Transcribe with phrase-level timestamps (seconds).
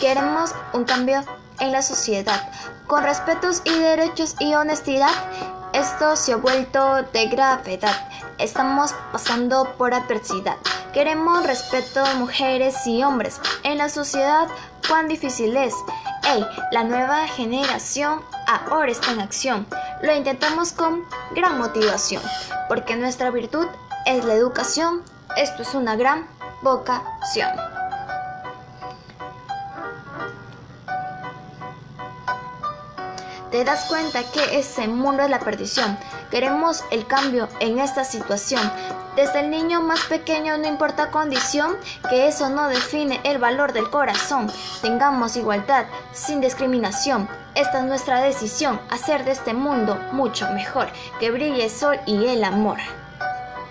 [0.00, 1.24] Queremos un cambio
[1.60, 2.40] en la sociedad,
[2.86, 5.10] con respetos y derechos y honestidad.
[5.72, 8.08] Esto se ha vuelto de gravedad.
[8.38, 10.56] Estamos pasando por adversidad.
[10.92, 13.40] Queremos respeto mujeres y hombres.
[13.62, 14.46] En la sociedad,
[14.88, 15.74] cuán difícil es.
[16.26, 19.66] Hey, la nueva generación ahora está en acción.
[20.02, 22.22] Lo intentamos con gran motivación,
[22.66, 23.66] porque nuestra virtud
[24.06, 25.02] es la educación.
[25.36, 26.26] Esto es una gran
[26.62, 27.73] vocación.
[33.54, 35.96] Te das cuenta que ese mundo es la perdición.
[36.28, 38.60] Queremos el cambio en esta situación.
[39.14, 41.76] Desde el niño más pequeño, no importa condición,
[42.10, 44.50] que eso no define el valor del corazón.
[44.82, 47.28] Tengamos igualdad, sin discriminación.
[47.54, 50.88] Esta es nuestra decisión, hacer de este mundo mucho mejor,
[51.20, 52.78] que brille el sol y el amor.